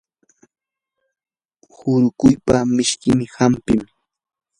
urunquypa 1.89 2.57
mishkin 2.75 3.19
hampim. 3.35 3.81